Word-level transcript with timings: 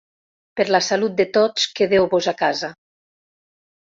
Per 0.59 0.63
la 0.75 0.79
salut 0.85 1.19
de 1.19 1.25
tots, 1.35 1.67
quedeu-vos 1.79 2.29
a 2.31 2.35
casa. 2.41 2.73